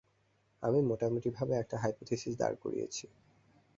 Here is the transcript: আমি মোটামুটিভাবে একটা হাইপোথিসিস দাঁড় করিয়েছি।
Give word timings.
আমি 0.63 0.79
মোটামুটিভাবে 0.81 1.53
একটা 1.57 1.75
হাইপোথিসিস 1.77 2.33
দাঁড় 2.37 2.55
করিয়েছি। 2.55 3.05